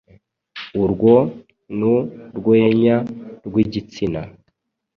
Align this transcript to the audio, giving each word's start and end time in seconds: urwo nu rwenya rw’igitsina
urwo 0.81 1.13
nu 1.77 1.93
rwenya 2.37 2.95
rw’igitsina 3.45 4.21